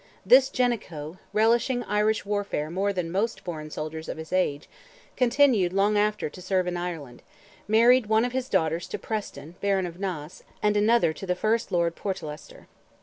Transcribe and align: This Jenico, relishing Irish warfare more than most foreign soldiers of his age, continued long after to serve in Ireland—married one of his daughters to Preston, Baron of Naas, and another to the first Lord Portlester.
This 0.25 0.49
Jenico, 0.49 1.19
relishing 1.31 1.83
Irish 1.83 2.25
warfare 2.25 2.71
more 2.71 2.91
than 2.91 3.11
most 3.11 3.39
foreign 3.41 3.69
soldiers 3.69 4.09
of 4.09 4.17
his 4.17 4.33
age, 4.33 4.67
continued 5.15 5.73
long 5.73 5.95
after 5.95 6.27
to 6.27 6.41
serve 6.41 6.65
in 6.65 6.75
Ireland—married 6.75 8.07
one 8.07 8.25
of 8.25 8.31
his 8.31 8.49
daughters 8.49 8.87
to 8.87 8.97
Preston, 8.97 9.57
Baron 9.61 9.85
of 9.85 9.99
Naas, 9.99 10.41
and 10.63 10.75
another 10.75 11.13
to 11.13 11.27
the 11.27 11.35
first 11.35 11.71
Lord 11.71 11.95
Portlester. 11.95 12.65